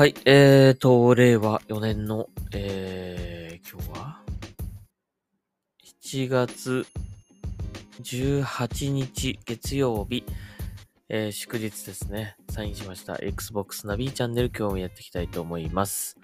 [0.00, 4.22] はい、えーと、令和4年の、えー、今日は
[6.02, 6.86] ?7 月
[8.02, 10.24] 18日月曜日、
[11.10, 12.36] えー、祝日ですね。
[12.48, 16.16] サインしました Xbox ナビチャンネル今日もやっていきたいと思います。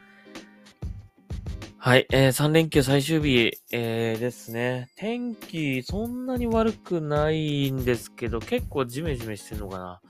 [1.77, 4.89] はい、えー、3連休最終日、えー、ですね。
[4.97, 10.01] 天気そんなに悪くないんですけど、結構ジメジメしてんのかな。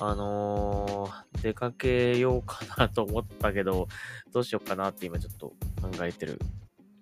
[0.00, 3.88] あのー、出かけようかなと思ったけど、
[4.32, 5.48] どうしようかなって今ちょっと
[5.80, 6.38] 考えてる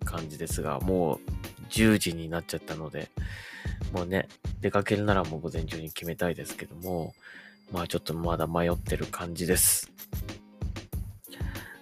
[0.04, 1.18] 感じですが、もう
[1.70, 3.10] 10時になっちゃったので、
[3.92, 4.28] もうね、
[4.60, 7.14] 出かけるならもう午前中に決めたいですけども、
[7.72, 9.90] まあちょっとまだ迷ってる感じです。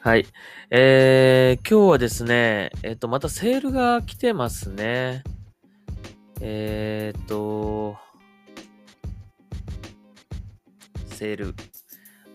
[0.00, 0.26] はい。
[0.70, 5.24] えー、今日はですね、えっ、と、またセールが来てますね。
[6.40, 7.96] えーと、
[11.06, 11.54] セール。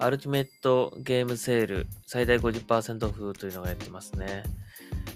[0.01, 4.41] アルティメットゲームセール、最大50%オフというのがやってますね。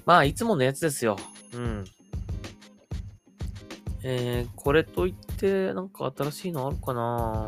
[0.06, 1.18] まあ、いつものやつですよ。
[1.54, 1.86] うん。
[4.04, 7.48] えー、これといって、なんか新しいのあるかな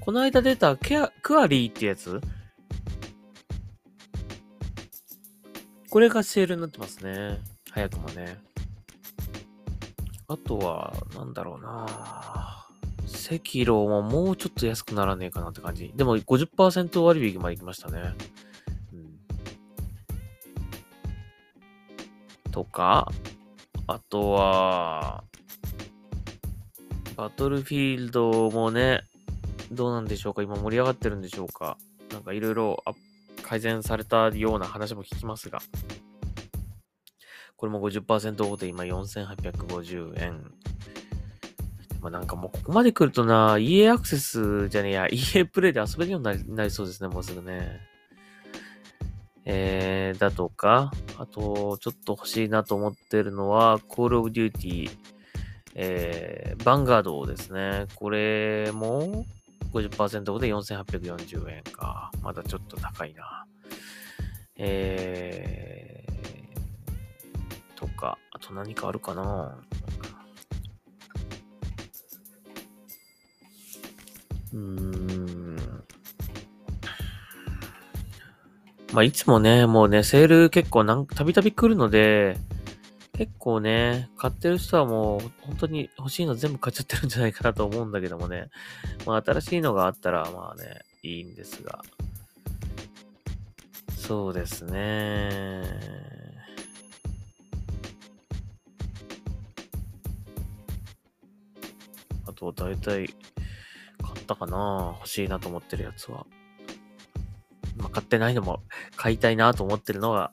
[0.00, 2.20] この間出たケア、クアリーってやつ？
[5.88, 7.38] これがセールになってますね。
[7.70, 8.36] 早くもね。
[10.28, 12.61] あとは、なんだろうな
[13.30, 15.92] 赤色ももうちょっと安くならねえかなって感じ。
[15.94, 18.14] でも50%割引まで行きましたね。
[18.92, 19.18] うん、
[22.50, 23.10] とか、
[23.86, 25.24] あとは、
[27.16, 29.02] バトルフィールドもね、
[29.70, 30.42] どうなんでしょうか？
[30.42, 31.76] 今盛り上がってるんでしょうか？
[32.10, 32.82] なんかいろいろ
[33.42, 35.60] 改善されたような話も聞きますが。
[37.56, 40.52] これも50%オフで今4850円。
[42.02, 47.80] まあなんかもうここまで来るとな、EA アクセスじゃねえや、 EA プレイで遊べるようになりそうですね、もうすぐね。
[49.44, 54.90] えー、だとか、あと、ちょっと欲しいなと思ってるのは、Call of Duty、
[55.74, 57.86] えー、バンガードですね。
[57.94, 59.24] これも
[59.72, 62.10] 50%オフで4840円か。
[62.20, 63.46] まだちょっと高いな。
[64.56, 69.56] えー、とか、あと何かあるかな
[74.52, 75.56] うーん。
[78.92, 82.36] まあ、いつもね、もうね、セール結構なん、たびたび来るので、
[83.16, 88.50] 結構ね、買ってる人はもう、本当に欲しいの全部買っちゃってるんじゃないかなと思うんだけどもね。
[89.06, 91.82] まあ、新しいのがあったら、まあね、いいんですが。
[93.96, 95.62] そうですね。
[102.26, 103.31] あと、だいたい、買
[104.22, 104.94] ったかな？
[104.98, 106.26] 欲しいなと思ってるやつは。
[107.76, 108.60] まあ、買ってないのも
[108.96, 110.30] 買いたいなと思ってるのが、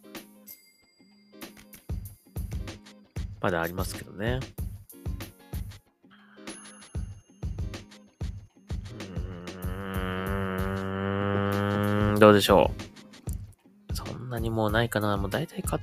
[3.41, 4.39] まだありますけどね。
[9.63, 9.65] う
[12.15, 12.71] ん、どうでしょ
[13.89, 13.95] う？
[13.95, 15.15] そんなにもうないかな？
[15.15, 15.81] もう大体買っ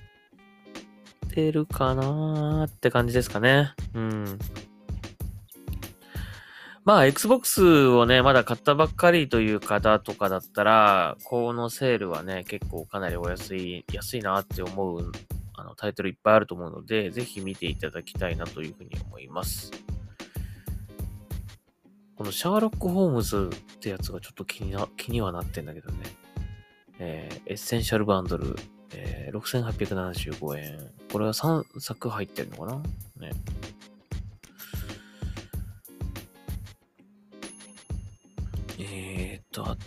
[1.31, 3.73] てるかなって感じですかね。
[3.95, 4.39] うん。
[6.87, 15.11] まあ、Xbox をね、まだ買ったばっかりという方とかだったら、このセールはね、結構かなりお安い、安いなって思う
[15.57, 19.73] あのタイトルいっぱいあると思うので、ぜひ見ていただきたいなというふうに思います。
[22.15, 25.99] このシャーロック・ホームズってやつがちょっと気にな気にはなってんだけどね。
[27.01, 28.55] えー、エッセンシャルバンドル、
[28.95, 30.91] えー、6875円。
[31.11, 32.83] これは3作入ってるのかな？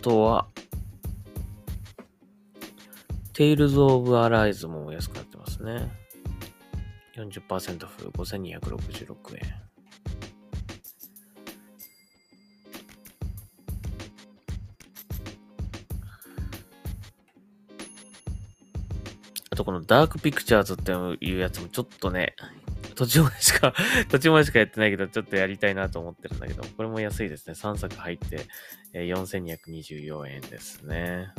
[0.00, 0.46] あとは、
[3.34, 5.90] Tales of Arise も安くなってますね。
[7.16, 9.54] 40%オフ、5266円。
[19.52, 22.34] あとこのダークピクチャーズっていうやつもちょっとね、
[23.00, 23.72] 途中までしか、
[24.10, 27.54] 途中までしかやってないけど、ちょっとやりたいなと思ってるんだけど、これも安いですね。
[27.54, 28.46] 3作入って、
[28.92, 31.32] えー、4224円ですね。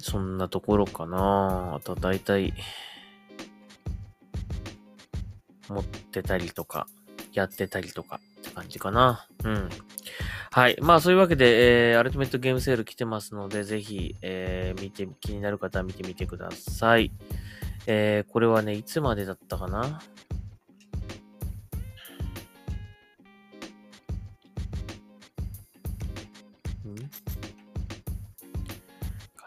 [0.00, 2.54] そんなところかなあと大体、
[5.68, 6.86] 持ってたりとか、
[7.34, 9.28] やってたりとかって感じかな。
[9.44, 9.68] うん。
[10.52, 10.76] はい。
[10.80, 17.12] まあそういうわけで、えー、アルティメットゲームセール来てますので、ぜひ、えー、見て、気になる方は見てみてください。
[17.86, 20.00] えー、これはね、いつまでだったかな？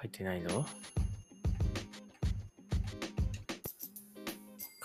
[0.01, 0.65] 書いてないの？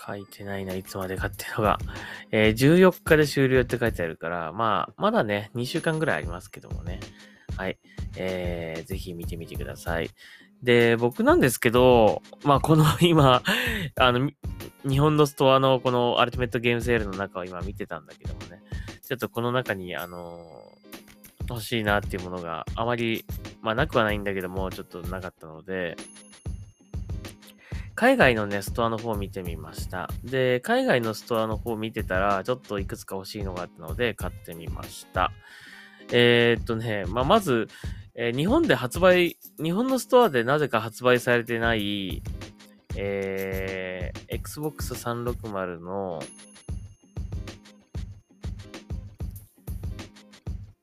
[0.09, 1.77] 書いてないな、いつまでかっていうのが。
[2.31, 6.99] えー、14日で終了って書いてあるから、まあ、まだね、2週間ぐらいありますけどもね。
[7.55, 7.77] はい。
[8.15, 10.09] えー、ぜひ見てみてください。
[10.63, 13.43] で、僕なんですけど、まあ、この 今、
[13.95, 14.31] あの、
[14.87, 18.61] 日本のストアのこのアルティメットゲームセールの中を今見てたんだけどもね、
[19.05, 20.65] ちょっとこの中に、あの
[21.49, 23.25] 欲しいなっていうものがあまり、
[23.61, 25.95] まあなくはないんだけども、ちょっとなかったので、
[27.99, 30.09] 海外のね、ストアの方を見てみました。
[30.23, 35.33] で、海外のストアの方を見てたら、ちょっといくつか欲しいのがあったので、買ってみました。
[36.13, 37.67] えー、っとね、まあ、まず、
[38.15, 42.23] えー、日本で発売、日本のストアでなぜか発売されてない、
[42.95, 46.21] えー、Xbox 360の、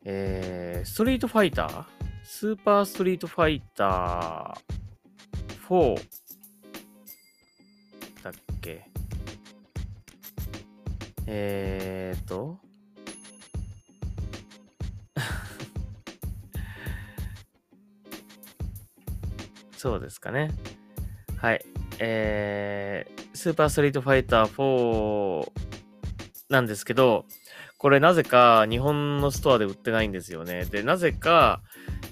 [0.05, 1.85] えー、ストリートファイター
[2.25, 6.26] スーパーストリートファイター4
[11.27, 12.61] えーと、
[19.77, 20.53] そうですかね。
[21.37, 21.65] はい。
[21.99, 25.51] えー、スーパーストリートファイター4
[26.49, 27.25] なんですけど、
[27.79, 30.65] これなぜか日本のストアで売ってないんですよね。
[30.65, 31.63] で、なぜか、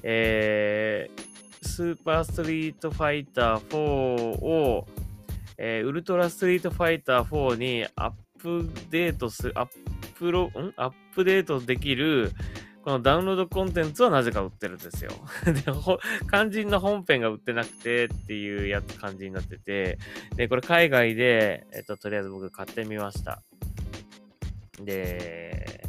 [0.02, 4.86] えー、スーパーストリートファイター4を、
[5.56, 8.12] えー、ウルトラストリートファイター4にアッ
[8.44, 9.68] ップデートする、アッ
[10.18, 10.74] プロ、ん？
[10.76, 12.32] アップデートできる、
[12.82, 15.10] このダウンロードコンテンツはなぜか売ってるんですよ。
[15.46, 15.62] で、
[16.30, 19.98] 肝心の本編が売ってなくてっていうやつ感じになってて、
[20.36, 23.42] で、これ海外で、えっと、とりあえず僕買ってみました。
[24.80, 25.82] で、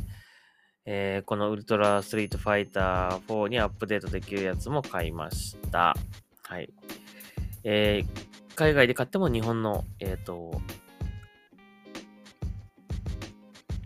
[0.86, 5.96] えー、このウルトラストリートファイター4にアップデートできるやつも買いました。
[6.44, 6.72] はい。
[7.64, 10.62] えー、海外で買っても日本の、えっ、ー、と、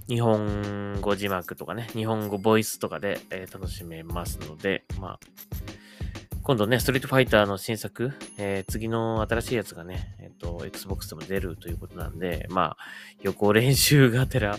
[0.10, 5.20] 日本語字幕とかね、日本語ボイスとかで、えー、楽しめますので、まあ、
[6.42, 12.78] 今度ね、ストリートファイターの新作、えー、次の新しいやつがね、えっ、ー、と、Xbox でも出るということなんで、まあ、
[13.22, 14.58] 予行練習がてら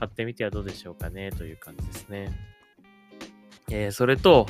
[0.00, 2.32] 買ってみてはどうでしょうかね、という感じですね。
[3.70, 4.48] えー、それと、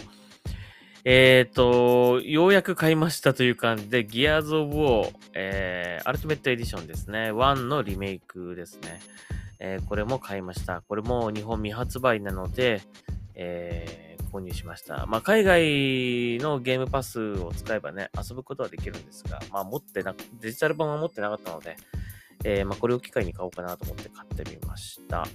[1.11, 7.33] えっ、ー、と、ようやく買いましたという感じで、Gears of War、えー、アルティメットエディションですね。
[7.33, 9.01] 1のリメイクですね。
[9.59, 10.83] えー、これも買いました。
[10.83, 12.83] これも日本未発売なので、
[13.35, 15.07] えー、購入しました。
[15.07, 15.61] まあ、海外
[16.43, 21.79] のゲームパスを使えばね、遊ぶことはできるんですが、まあ、持ってな、デジタル版は持ってなかったので、
[22.45, 25.27] えー、まあ、これを機会に買おうかなと思って買ってみました。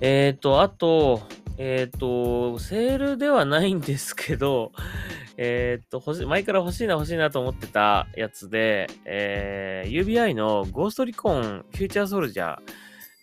[0.00, 4.72] えっ、ー、と、あと、えっ、ー、と、セールではないんですけど、
[5.36, 12.60] えっ、と、欲し、前から欲しいな欲しいなと思ってたやつで、えー、UBI のゴーストリコンフューチャーソルジャー、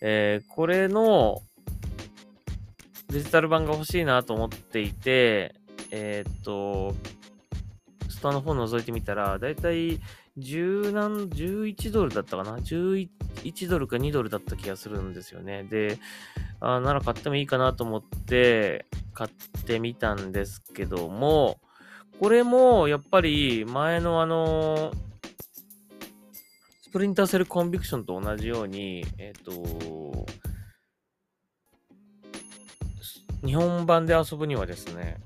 [0.02, 1.42] えー、これの
[3.08, 5.54] デジタル版が欲しいなと思っていて、
[5.90, 6.94] えっ、と、
[8.08, 10.00] ストアの方覗いてみたら、だいたい
[10.38, 13.08] 10何、11ドルだったかな ?11
[13.44, 15.64] 1ドルか2ドルだった気がするんですよね。
[15.64, 15.98] で、
[16.60, 21.60] あなら買ってもいいかなと思って買ってみたんですけども、
[22.20, 24.92] これもやっぱり前のあの、
[26.82, 30.26] スプリンターセルコンビクションと同じように、えっ、ー、と、
[33.44, 35.18] 日本版で遊ぶにはですね、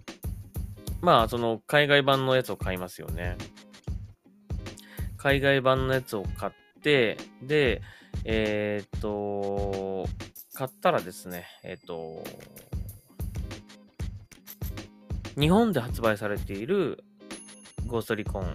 [1.02, 3.36] まあ、その海外版のやつを買いますよね。
[5.18, 7.82] 海外版のやつを買って、で、
[8.24, 10.06] えっ、と、
[10.54, 12.22] 買ったらですね、えっ、と、
[15.38, 17.04] 日本で発売されている
[17.86, 18.54] ゴーストリコン、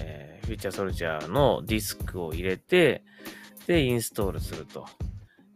[0.00, 3.04] えー、フューチャーソルジャーのディスクを入れて、
[3.66, 4.86] で、インストールすると。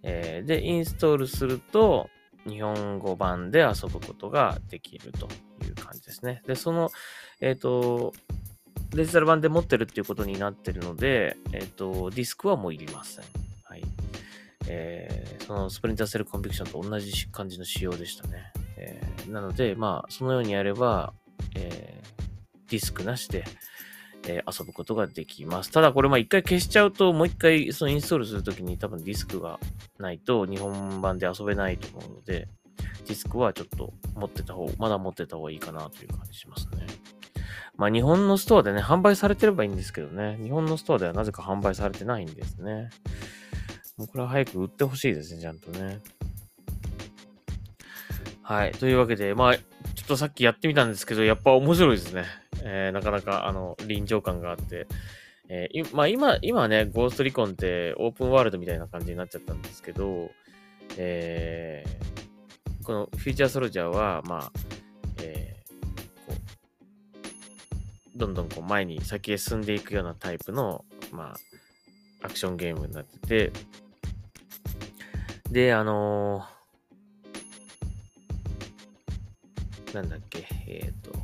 [0.02, 2.08] えー、で、インストールすると、
[2.48, 5.28] 日本語版で遊ぶことができると
[5.64, 6.42] いう感じですね。
[6.46, 6.90] で、その、
[7.40, 8.12] えっ、ー、と、
[8.90, 13.24] デジタル版で持ってるっていうことになってるので、えっ、ー、と、ディスクはもういりません。
[13.64, 13.82] はい。
[14.68, 18.52] えー、そのスプリンターセルコンビクションと同じ感じの仕様でしたね。
[18.76, 21.12] えー、なので、まあ、そのようにやれば、
[21.54, 23.44] えー、ディスクなしで、
[24.26, 25.70] えー、遊ぶことができます。
[25.70, 29.58] ただこれ、まあ一回消しちゃうと、もう一回そのインストールするときに多分ディスクが
[29.98, 32.48] ないと日本版で遊べないと思うので、
[33.06, 36.86] ディスクはちょっと持ってた方、まだ持ってた方がいいかなという感じしますね。
[37.80, 40.38] まあ日本のストアでね、販売されてればいいんですけどね。
[40.42, 42.90] 日本のストアではなぜか販売されてないんですね。
[43.96, 45.98] もうこれは早く売ってほしいですね、ちゃんとね。
[48.42, 48.72] はい。
[48.72, 49.62] というわけで、まあ、ちょ
[50.04, 52.26] っとさっきやってみたんですけど、やっぱ面白いですね。
[52.62, 54.86] えー、なかなか、あの、臨場感があって。
[55.48, 60.30] えー、まあ今、今ね、ゴーストリコンってオープンワールドみたいな感じになっちゃったんですけど、
[60.98, 64.52] えー、このフューチャーソルジャーは、まあ、
[68.16, 71.34] どんどんこう前に先へ進んでいくようなタイプの、ま
[72.22, 73.52] あ、アクションゲームになってて、
[75.50, 76.60] で、あのー
[79.94, 81.18] なんだっけ、えっ、ー、と、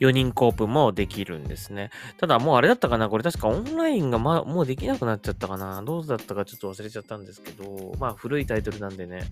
[0.00, 1.90] 4人コープもできるんですね。
[2.18, 3.24] ただもうあれだったかなこれ。
[3.24, 5.82] 確かオンラインが、ま、もうできなくなっちゃったかな。
[5.82, 9.22] どうだったかちょっと忘れちゃったんですけど、まあ古いタイトルなんでね、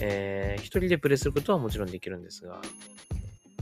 [0.00, 2.60] えー、一人でプレイすることはもちろんできるんですが、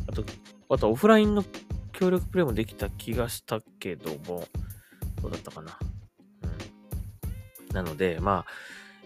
[0.06, 0.24] あと、
[0.70, 1.44] あとオフラインの
[1.92, 4.44] 協力プレイもできた気がしたけども、
[5.22, 5.78] どうだったかな
[6.42, 7.74] うん。
[7.74, 8.46] なので、まあ、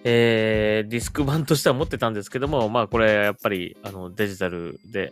[0.05, 5.11] えー、ディスク版としては持ってたんですけども、まあこれやっぱりあのデジタルで、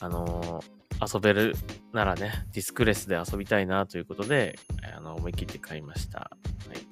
[0.00, 1.54] あのー、遊べる
[1.92, 4.58] ならね、ディスクレスで遊びたいなということで、
[4.96, 6.18] あの思い切って買いました。
[6.18, 6.28] は
[6.74, 6.91] い。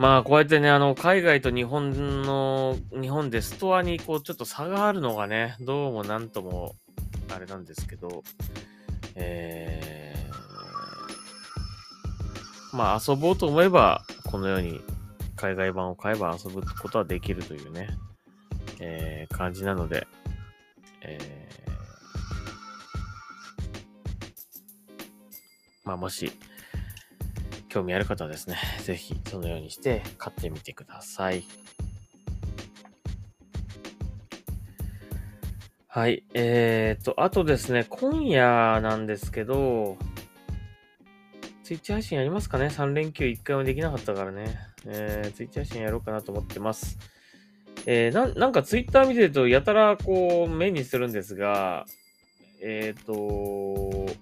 [0.00, 6.74] まあこうやってね、あの海外と日本の、日本でストアにこうちょっと差があるのがね、どうもなんとも
[7.30, 8.22] あれなんですけど、
[9.14, 14.80] えーまあ遊ぼうと思えば、このように
[15.36, 17.90] 海外版を買えば遊ぶことはできるというね、
[18.78, 20.06] えー、感じなので、
[21.02, 21.70] えー、
[25.84, 26.32] まあもし、
[27.70, 31.44] 興味ある方はですね、 ぜひそのようにして買ってみてください。
[35.86, 36.24] はい。
[36.34, 39.96] えーと、あとですね、今夜なんですけど、
[41.62, 44.58] ツイッチ配信やりますかね ?3 連休1回もできなかったからね。
[44.86, 46.98] えー、ツイッチ配信やろうかなと思ってます。
[47.86, 51.86] えー、ななんかツイッター見てると、やたらこう、目にするんですが、
[52.62, 54.12] えっ、ー、と、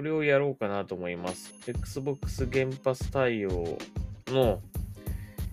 [0.00, 1.52] これをやろうかなと思います。
[1.66, 3.76] Xbox 原発対応
[4.28, 4.62] の、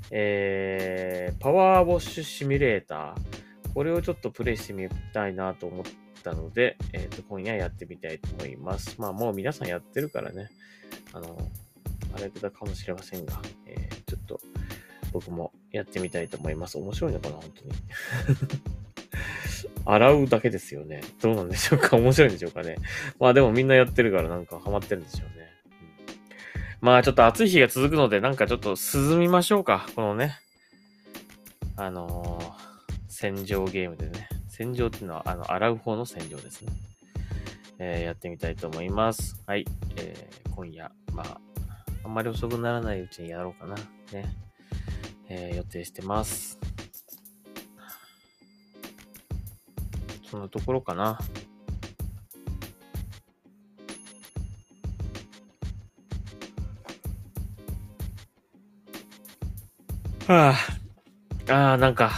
[0.10, 3.74] えー、パワーウォッシュシミュレーター。
[3.74, 5.86] これをちょっとプレイしてみたいなと思っ
[6.24, 8.96] たので、えっ、ー、と、今夜やってみたいと思います。
[9.02, 10.50] まあ、もう皆さんやってるからね、
[11.12, 11.38] あの、
[12.16, 14.40] あれだかもしれませんが、えー、ちょっと
[15.12, 16.78] 僕もやってみたいと思います。
[16.78, 17.72] 面白いのかな、本当に。
[19.86, 21.02] 洗うだけですよね。
[21.22, 22.78] どうなんでしょうか 面白いんでしょうかね。
[23.20, 25.48] まあでもみんなやってるからなんかハマってるんでしょうね。
[26.82, 29.88] うん、まあちょっと暑い日が続くのでなんかちょっと涼みましょうか。
[29.96, 30.36] このね。
[31.76, 34.28] あのー、戦場ゲームでね。
[34.58, 36.72] 洗浄っていうのは、あの、洗う方の洗浄ですね。
[37.78, 39.44] えー、やってみたいと思います。
[39.46, 39.66] はい。
[39.98, 41.40] えー、今夜、まあ、
[42.04, 43.76] あんまり遅くならないうちにやろうかな。
[44.12, 44.26] ね。
[45.30, 46.58] えー、予定してます。
[50.30, 51.18] そのところかな。
[60.28, 60.54] は
[61.48, 62.12] あ、ああ、なんか、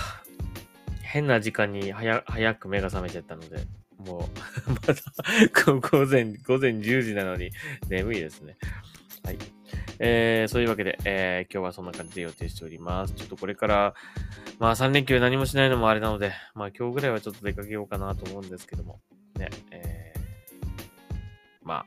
[1.03, 3.67] 変な時間に早早く目が覚めちゃったので、
[3.99, 4.29] も
[4.67, 7.51] う まだ午前、午前10時なのに
[7.87, 8.57] 眠いですね。
[9.23, 9.37] はい。
[9.99, 13.13] えー、そういうわけで、えー、今日はそんな感じで予定しております。
[13.13, 13.93] ちょっとこれから、
[14.59, 18.99] まあ3連休何もしないのもあれなので、まあ今日ぐらいはちょっと出かけようかなと思うんですけども、
[19.37, 20.67] ね、えー、
[21.63, 21.85] まあ、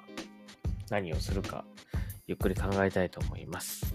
[0.90, 1.64] 何をするか、
[2.26, 3.94] ゆっくり考えたいと思います。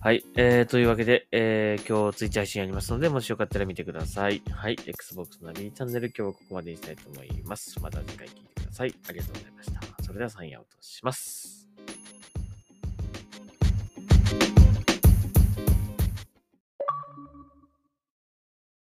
[0.00, 0.24] はい。
[0.36, 4.42] えー、というわけで、えー、今日ツイッチ配信ありますので、もしよかったら見てください。
[4.48, 4.76] はい。
[4.86, 7.80] Xbox の B チャンネル、今日はここまでにしたいと思います。
[7.80, 8.94] また次回聞いてください。
[9.08, 9.80] ありがとうございました。
[10.04, 11.57] それではサインアウトします。